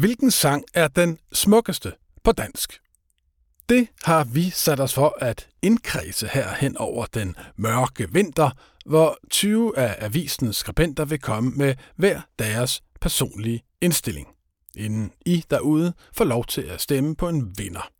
Hvilken 0.00 0.30
sang 0.30 0.64
er 0.74 0.88
den 0.88 1.18
smukkeste 1.32 1.92
på 2.24 2.32
dansk? 2.32 2.80
Det 3.68 3.88
har 4.04 4.24
vi 4.24 4.50
sat 4.50 4.80
os 4.80 4.94
for 4.94 5.16
at 5.20 5.48
indkredse 5.62 6.28
her 6.28 6.54
hen 6.54 6.76
over 6.76 7.06
den 7.06 7.36
mørke 7.56 8.12
vinter, 8.12 8.50
hvor 8.86 9.18
20 9.30 9.78
af 9.78 9.96
avisens 10.04 10.56
skribenter 10.56 11.04
vil 11.04 11.20
komme 11.20 11.50
med 11.50 11.74
hver 11.96 12.20
deres 12.38 12.82
personlige 13.00 13.62
indstilling, 13.80 14.28
inden 14.76 15.12
I 15.26 15.44
derude 15.50 15.92
får 16.12 16.24
lov 16.24 16.44
til 16.44 16.62
at 16.62 16.80
stemme 16.80 17.16
på 17.16 17.28
en 17.28 17.58
vinder. 17.58 17.90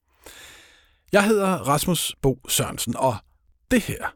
Jeg 1.13 1.25
hedder 1.25 1.47
Rasmus 1.47 2.15
Bo 2.23 2.41
Sørensen, 2.49 2.97
og 2.97 3.17
det 3.71 3.83
her, 3.83 4.15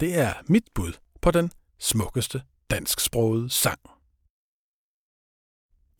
det 0.00 0.18
er 0.18 0.32
mit 0.46 0.64
bud 0.74 0.92
på 1.22 1.30
den 1.30 1.52
smukkeste 1.78 2.42
dansksprogede 2.70 3.50
sang. 3.50 3.89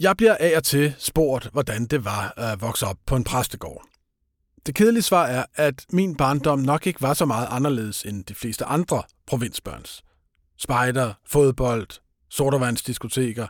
Jeg 0.01 0.17
bliver 0.17 0.37
af 0.41 0.57
og 0.57 0.65
til 0.65 0.95
spurgt, 0.99 1.49
hvordan 1.53 1.87
det 1.87 2.05
var 2.05 2.33
at 2.37 2.61
vokse 2.61 2.87
op 2.87 2.97
på 3.07 3.17
en 3.17 3.25
præstegård. 3.25 3.85
Det 4.67 4.75
kedelige 4.75 5.03
svar 5.03 5.27
er, 5.27 5.45
at 5.55 5.87
min 5.93 6.17
barndom 6.17 6.59
nok 6.59 6.87
ikke 6.87 7.03
var 7.03 7.15
så 7.15 7.25
meget 7.25 7.49
anderledes 7.51 8.03
end 8.03 8.25
de 8.25 8.35
fleste 8.35 8.65
andre 8.65 9.03
provinsbørns. 9.27 10.03
Spejder, 10.59 11.13
fodbold, 11.27 11.89
sortervandsdiskoteker, 12.31 13.47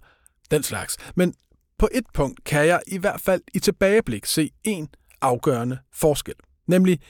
den 0.51 0.63
slags. 0.63 0.97
Men 1.15 1.35
på 1.79 1.89
et 1.95 2.05
punkt 2.15 2.45
kan 2.45 2.67
jeg 2.67 2.81
i 2.87 2.99
hvert 2.99 3.21
fald 3.21 3.43
i 3.55 3.59
tilbageblik 3.59 4.27
se 4.27 4.51
en 4.65 4.89
afgørende 5.21 5.79
forskel. 5.93 6.35
Nemlig 6.67 7.01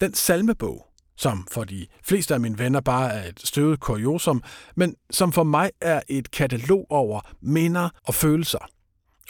den 0.00 0.14
salmebog, 0.14 0.86
som 1.16 1.46
for 1.50 1.64
de 1.64 1.86
fleste 2.04 2.34
af 2.34 2.40
mine 2.40 2.58
venner 2.58 2.80
bare 2.80 3.12
er 3.12 3.28
et 3.28 3.40
støvet 3.44 3.80
kuriosum, 3.80 4.42
men 4.76 4.96
som 5.10 5.32
for 5.32 5.42
mig 5.42 5.70
er 5.80 6.00
et 6.08 6.30
katalog 6.30 6.86
over 6.90 7.20
minder 7.40 7.88
og 8.04 8.14
følelser. 8.14 8.73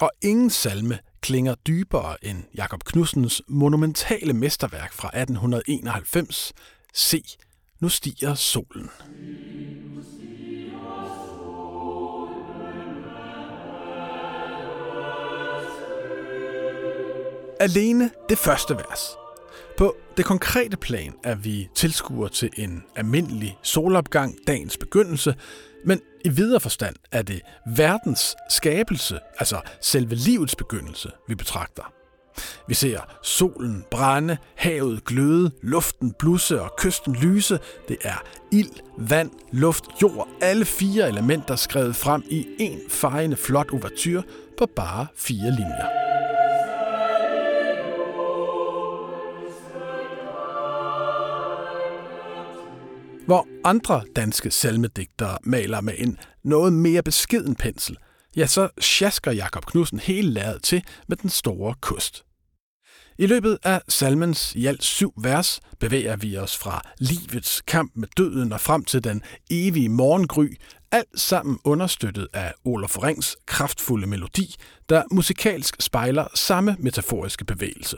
Og 0.00 0.10
ingen 0.22 0.50
salme 0.50 0.98
klinger 1.20 1.54
dybere 1.54 2.24
end 2.24 2.44
Jakob 2.54 2.84
Knudsens 2.84 3.42
monumentale 3.48 4.32
mesterværk 4.32 4.92
fra 4.92 5.08
1891, 5.08 6.52
Se, 6.94 7.22
nu 7.80 7.88
stiger 7.88 8.34
solen. 8.34 8.90
Alene 17.60 18.10
det 18.28 18.38
første 18.38 18.76
vers. 18.76 19.16
På 19.76 19.96
det 20.16 20.24
konkrete 20.24 20.76
plan 20.76 21.14
er 21.24 21.34
vi 21.34 21.68
tilskuer 21.74 22.28
til 22.28 22.50
en 22.56 22.84
almindelig 22.96 23.58
solopgang 23.62 24.36
dagens 24.46 24.76
begyndelse, 24.76 25.34
men 25.84 26.00
i 26.24 26.28
videre 26.28 26.60
forstand 26.60 26.96
er 27.12 27.22
det 27.22 27.40
verdens 27.66 28.36
skabelse, 28.50 29.18
altså 29.38 29.60
selve 29.80 30.14
livets 30.14 30.56
begyndelse, 30.56 31.10
vi 31.28 31.34
betragter. 31.34 31.92
Vi 32.68 32.74
ser 32.74 33.00
solen 33.22 33.84
brænde, 33.90 34.36
havet 34.56 35.04
gløde, 35.04 35.50
luften 35.62 36.12
blusse 36.18 36.62
og 36.62 36.70
kysten 36.78 37.14
lyse. 37.14 37.58
Det 37.88 37.96
er 38.02 38.22
ild, 38.52 38.70
vand, 38.98 39.30
luft, 39.52 39.84
jord, 40.02 40.28
alle 40.40 40.64
fire 40.64 41.08
elementer 41.08 41.56
skrevet 41.56 41.96
frem 41.96 42.22
i 42.30 42.46
en 42.58 42.80
fejende 42.88 43.36
flot 43.36 43.70
ouverture 43.72 44.22
på 44.58 44.66
bare 44.66 45.06
fire 45.16 45.50
linjer. 45.50 46.03
Hvor 53.26 53.48
andre 53.64 54.02
danske 54.16 54.50
salmedigtere 54.50 55.38
maler 55.42 55.80
med 55.80 55.94
en 55.98 56.18
noget 56.42 56.72
mere 56.72 57.02
beskeden 57.02 57.54
pensel, 57.54 57.96
ja, 58.36 58.46
så 58.46 58.68
sjasker 58.80 59.32
Jakob 59.32 59.66
Knudsen 59.66 59.98
hele 59.98 60.30
ladet 60.30 60.62
til 60.62 60.84
med 61.08 61.16
den 61.16 61.30
store 61.30 61.74
kust. 61.80 62.24
I 63.18 63.26
løbet 63.26 63.58
af 63.62 63.82
salmens 63.88 64.54
i 64.54 64.66
alt 64.66 64.84
syv 64.84 65.12
vers 65.22 65.60
bevæger 65.80 66.16
vi 66.16 66.36
os 66.36 66.56
fra 66.56 66.82
livets 66.98 67.60
kamp 67.60 67.92
med 67.96 68.08
døden 68.16 68.52
og 68.52 68.60
frem 68.60 68.84
til 68.84 69.04
den 69.04 69.22
evige 69.50 69.88
morgengry, 69.88 70.48
alt 70.90 71.20
sammen 71.20 71.58
understøttet 71.64 72.28
af 72.32 72.54
Olof 72.64 73.02
Rings 73.02 73.36
kraftfulde 73.46 74.06
melodi, 74.06 74.54
der 74.88 75.02
musikalsk 75.10 75.76
spejler 75.82 76.26
samme 76.34 76.76
metaforiske 76.78 77.44
bevægelse. 77.44 77.96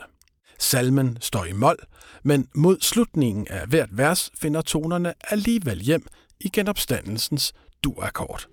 Salmen 0.59 1.17
står 1.21 1.45
i 1.45 1.51
mol, 1.51 1.77
men 2.23 2.47
mod 2.55 2.77
slutningen 2.81 3.47
af 3.49 3.67
hvert 3.67 3.89
vers 3.91 4.31
finder 4.35 4.61
tonerne 4.61 5.13
alligevel 5.31 5.79
hjem 5.79 6.05
i 6.39 6.49
genopstandelsens 6.49 7.53
du-akkord. 7.83 8.47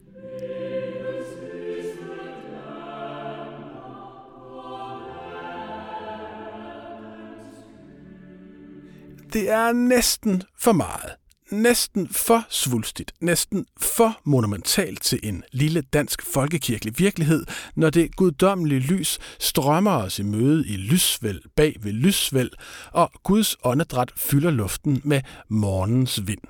Det 9.33 9.51
er 9.51 9.73
næsten 9.73 10.43
for 10.59 10.73
meget 10.73 11.11
næsten 11.51 12.09
for 12.09 12.47
svulstigt, 12.49 13.13
næsten 13.21 13.67
for 13.81 14.21
monumentalt 14.25 15.03
til 15.03 15.21
en 15.23 15.45
lille 15.53 15.81
dansk 15.81 16.23
folkekirkelig 16.23 16.99
virkelighed, 16.99 17.47
når 17.77 17.91
det 17.91 18.17
guddommelige 18.17 18.81
lys 18.81 19.19
strømmer 19.41 19.91
os 19.91 20.19
i 20.19 20.23
møde 20.23 20.69
i 20.69 20.77
lysvæld 20.77 21.43
bag 21.57 21.77
ved 21.81 21.93
lysvæld, 21.93 22.51
og 22.93 23.13
Guds 23.23 23.57
åndedræt 23.65 24.13
fylder 24.17 24.51
luften 24.51 25.01
med 25.05 25.21
morgens 25.49 26.27
vind. 26.27 26.41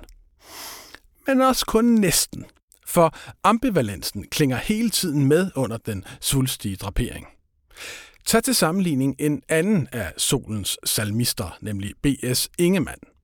Men 1.27 1.41
også 1.41 1.65
kun 1.65 1.85
næsten, 1.85 2.45
for 2.87 3.15
ambivalensen 3.43 4.27
klinger 4.27 4.57
hele 4.57 4.89
tiden 4.89 5.25
med 5.25 5.51
under 5.55 5.77
den 5.77 6.03
svulstige 6.21 6.75
drapering. 6.75 7.27
Tag 8.25 8.43
til 8.43 8.55
sammenligning 8.55 9.15
en 9.19 9.41
anden 9.49 9.87
af 9.91 10.13
solens 10.17 10.77
salmister, 10.85 11.57
nemlig 11.61 11.93
B.S. 12.03 12.49
Ingemann– 12.57 12.99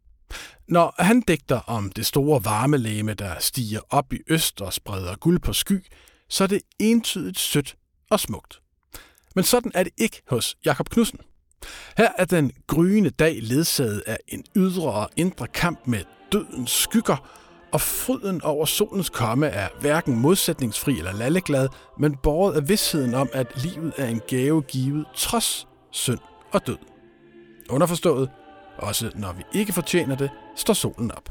når 0.71 0.95
han 0.99 1.21
digter 1.21 1.59
om 1.59 1.91
det 1.91 2.05
store 2.05 2.45
varmelæme, 2.45 3.13
der 3.13 3.35
stiger 3.39 3.79
op 3.89 4.13
i 4.13 4.19
øst 4.27 4.61
og 4.61 4.73
spreder 4.73 5.15
guld 5.15 5.39
på 5.39 5.53
sky, 5.53 5.85
så 6.29 6.43
er 6.43 6.47
det 6.47 6.61
entydigt 6.79 7.39
sødt 7.39 7.75
og 8.09 8.19
smukt. 8.19 8.61
Men 9.35 9.43
sådan 9.43 9.71
er 9.75 9.83
det 9.83 9.93
ikke 9.97 10.21
hos 10.29 10.55
Jakob 10.65 10.89
Knudsen. 10.89 11.19
Her 11.97 12.09
er 12.17 12.25
den 12.25 12.51
gryende 12.67 13.09
dag 13.09 13.39
ledsaget 13.41 14.03
af 14.07 14.17
en 14.27 14.43
ydre 14.55 14.91
og 14.91 15.09
indre 15.15 15.47
kamp 15.47 15.79
med 15.87 16.03
dødens 16.31 16.71
skygger, 16.71 17.27
og 17.71 17.81
fryden 17.81 18.41
over 18.41 18.65
solens 18.65 19.09
komme 19.09 19.47
er 19.47 19.67
hverken 19.81 20.19
modsætningsfri 20.19 20.97
eller 20.97 21.13
lalleglad, 21.13 21.67
men 21.99 22.17
båret 22.23 22.55
af 22.55 22.69
vidsheden 22.69 23.13
om, 23.13 23.29
at 23.33 23.63
livet 23.63 23.93
er 23.97 24.07
en 24.07 24.21
gave 24.27 24.61
givet 24.61 25.05
trods 25.15 25.67
synd 25.91 26.19
og 26.51 26.67
død. 26.67 26.77
Underforstået, 27.69 28.29
også 28.81 29.11
når 29.15 29.33
vi 29.33 29.43
ikke 29.53 29.73
fortjener 29.73 30.15
det, 30.15 30.29
står 30.55 30.73
solen 30.73 31.11
op. 31.11 31.29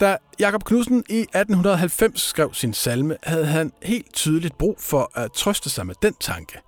Da 0.00 0.16
Jakob 0.38 0.64
Knudsen 0.64 1.04
i 1.08 1.20
1890 1.20 2.20
skrev 2.20 2.54
sin 2.54 2.74
salme, 2.74 3.16
havde 3.22 3.46
han 3.46 3.72
helt 3.82 4.12
tydeligt 4.12 4.58
brug 4.58 4.76
for 4.80 5.10
at 5.14 5.32
trøste 5.32 5.70
sig 5.70 5.86
med 5.86 5.94
den 6.02 6.14
tanke. 6.20 6.58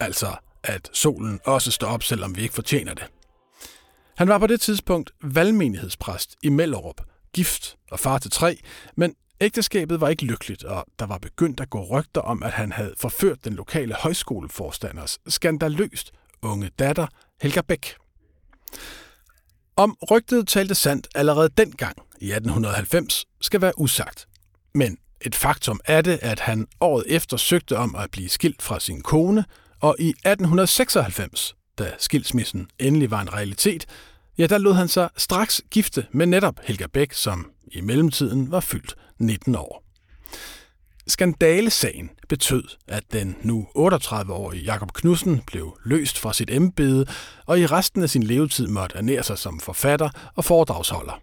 Altså, 0.00 0.26
at 0.64 0.90
solen 0.92 1.40
også 1.44 1.70
står 1.70 1.86
op, 1.86 2.02
selvom 2.02 2.36
vi 2.36 2.42
ikke 2.42 2.54
fortjener 2.54 2.94
det. 2.94 3.04
Han 4.16 4.28
var 4.28 4.38
på 4.38 4.46
det 4.46 4.60
tidspunkt 4.60 5.10
valgmenighedspræst 5.22 6.36
i 6.42 6.48
Mellerup, 6.48 7.00
gift 7.34 7.76
og 7.90 8.00
far 8.00 8.18
til 8.18 8.30
tre, 8.30 8.58
men 8.96 9.14
ægteskabet 9.40 10.00
var 10.00 10.08
ikke 10.08 10.24
lykkeligt, 10.24 10.64
og 10.64 10.86
der 10.98 11.06
var 11.06 11.18
begyndt 11.18 11.60
at 11.60 11.70
gå 11.70 11.84
rygter 11.84 12.20
om, 12.20 12.42
at 12.42 12.52
han 12.52 12.72
havde 12.72 12.94
forført 12.98 13.44
den 13.44 13.52
lokale 13.52 13.94
højskoleforstanders 13.94 15.18
skandaløst 15.28 16.12
unge 16.42 16.70
datter, 16.78 17.06
Helga 17.42 17.60
Bæk. 17.60 17.96
Om 19.76 19.96
rygtet 20.10 20.48
talte 20.48 20.74
sandt 20.74 21.08
allerede 21.14 21.48
dengang 21.48 21.96
i 22.20 22.30
1890 22.30 23.26
skal 23.40 23.60
være 23.60 23.78
usagt. 23.78 24.28
Men 24.74 24.98
et 25.20 25.34
faktum 25.34 25.80
er 25.84 26.02
det, 26.02 26.18
at 26.22 26.40
han 26.40 26.66
året 26.80 27.04
efter 27.06 27.36
søgte 27.36 27.76
om 27.76 27.94
at 27.94 28.10
blive 28.10 28.28
skilt 28.28 28.62
fra 28.62 28.80
sin 28.80 29.02
kone, 29.02 29.44
og 29.80 29.96
i 29.98 30.08
1896, 30.08 31.54
da 31.78 31.92
skilsmissen 31.98 32.68
endelig 32.78 33.10
var 33.10 33.20
en 33.20 33.32
realitet, 33.34 33.86
ja, 34.38 34.46
der 34.46 34.58
lod 34.58 34.74
han 34.74 34.88
sig 34.88 35.08
straks 35.16 35.62
gifte 35.70 36.06
med 36.12 36.26
netop 36.26 36.60
Helga 36.64 36.86
Bæk, 36.86 37.12
som 37.12 37.50
i 37.72 37.80
mellemtiden 37.80 38.50
var 38.50 38.60
fyldt 38.60 38.94
19 39.18 39.54
år. 39.54 39.84
Skandalesagen 41.06 42.10
betød, 42.28 42.64
at 42.88 43.02
den 43.12 43.36
nu 43.42 43.68
38-årige 43.76 44.62
Jakob 44.64 44.92
Knudsen 44.92 45.42
blev 45.46 45.78
løst 45.84 46.18
fra 46.18 46.32
sit 46.32 46.50
embede 46.50 47.06
og 47.46 47.60
i 47.60 47.66
resten 47.66 48.02
af 48.02 48.10
sin 48.10 48.22
levetid 48.22 48.66
måtte 48.66 48.96
ernære 48.96 49.22
sig 49.22 49.38
som 49.38 49.60
forfatter 49.60 50.10
og 50.36 50.44
foredragsholder. 50.44 51.20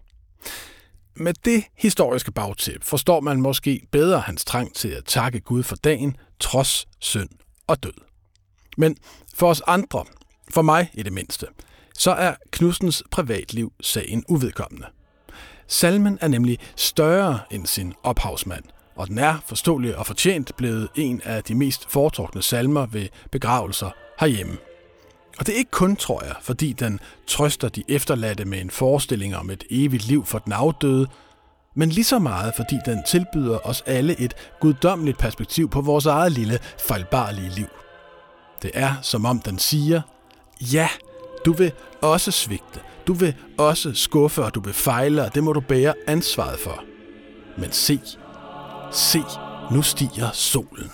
med 1.16 1.34
det 1.44 1.64
historiske 1.78 2.32
bagtæp 2.32 2.82
forstår 2.82 3.20
man 3.20 3.40
måske 3.40 3.80
bedre 3.92 4.20
hans 4.20 4.44
trang 4.44 4.74
til 4.74 4.88
at 4.88 5.04
takke 5.04 5.40
Gud 5.40 5.62
for 5.62 5.76
dagen, 5.76 6.16
trods 6.40 6.86
synd 7.00 7.28
og 7.66 7.82
død. 7.82 8.06
Men 8.76 8.96
for 9.34 9.50
os 9.50 9.62
andre, 9.66 10.04
for 10.50 10.62
mig 10.62 10.90
i 10.94 11.02
det 11.02 11.12
mindste, 11.12 11.46
så 11.98 12.10
er 12.10 12.34
Knudsens 12.50 13.02
privatliv 13.10 13.72
sagen 13.80 14.24
uvedkommende. 14.28 14.86
Salmen 15.66 16.18
er 16.20 16.28
nemlig 16.28 16.58
større 16.76 17.40
end 17.50 17.66
sin 17.66 17.94
ophavsmand, 18.02 18.64
og 18.96 19.08
den 19.08 19.18
er 19.18 19.38
forståelig 19.46 19.96
og 19.96 20.06
fortjent 20.06 20.56
blevet 20.56 20.88
en 20.94 21.20
af 21.24 21.44
de 21.44 21.54
mest 21.54 21.90
foretrukne 21.90 22.42
salmer 22.42 22.86
ved 22.86 23.08
begravelser 23.32 23.90
herhjemme. 24.20 24.56
Og 25.38 25.46
det 25.46 25.52
er 25.54 25.58
ikke 25.58 25.70
kun, 25.70 25.96
tror 25.96 26.24
jeg, 26.24 26.34
fordi 26.42 26.72
den 26.72 27.00
trøster 27.26 27.68
de 27.68 27.82
efterladte 27.88 28.44
med 28.44 28.60
en 28.60 28.70
forestilling 28.70 29.36
om 29.36 29.50
et 29.50 29.64
evigt 29.70 30.06
liv 30.06 30.24
for 30.24 30.38
den 30.38 30.52
afdøde, 30.52 31.06
men 31.74 31.88
lige 31.88 32.04
så 32.04 32.18
meget, 32.18 32.54
fordi 32.56 32.78
den 32.86 33.02
tilbyder 33.06 33.58
os 33.66 33.82
alle 33.86 34.20
et 34.20 34.34
guddommeligt 34.60 35.18
perspektiv 35.18 35.70
på 35.70 35.80
vores 35.80 36.06
eget 36.06 36.32
lille, 36.32 36.58
fejlbarlige 36.78 37.48
liv. 37.48 37.66
Det 38.66 38.74
er 38.74 38.94
som 39.02 39.24
om 39.24 39.40
den 39.40 39.58
siger, 39.58 40.00
ja, 40.60 40.88
du 41.44 41.52
vil 41.52 41.72
også 42.02 42.30
svigte, 42.30 42.80
du 43.06 43.12
vil 43.12 43.34
også 43.58 43.94
skuffe, 43.94 44.44
og 44.44 44.54
du 44.54 44.60
vil 44.60 44.74
fejle, 44.74 45.24
og 45.24 45.34
det 45.34 45.44
må 45.44 45.52
du 45.52 45.60
bære 45.60 45.94
ansvaret 46.06 46.58
for. 46.58 46.84
Men 47.58 47.72
se, 47.72 48.00
se, 48.92 49.22
nu 49.70 49.82
stiger 49.82 50.30
solen. 50.32 50.90